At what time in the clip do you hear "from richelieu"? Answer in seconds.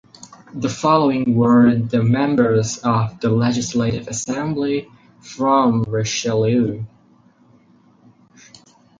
5.19-6.85